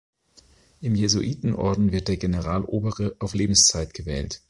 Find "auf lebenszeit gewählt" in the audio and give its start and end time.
3.19-4.39